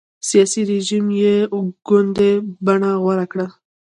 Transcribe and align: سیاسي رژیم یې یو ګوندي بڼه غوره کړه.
سیاسي 0.29 0.61
رژیم 0.71 1.05
یې 1.21 1.33
یو 1.51 1.61
ګوندي 1.87 2.31
بڼه 2.65 2.91
غوره 3.03 3.25
کړه. 3.31 3.47